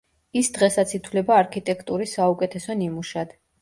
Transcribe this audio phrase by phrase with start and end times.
[0.39, 3.43] ის დღესაც ითვლება არქიტექტურის საუკეთესო ნიმუშად.